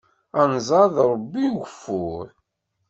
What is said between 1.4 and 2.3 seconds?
n ugeffur.